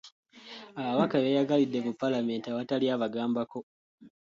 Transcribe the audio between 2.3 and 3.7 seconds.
awatali abagambako.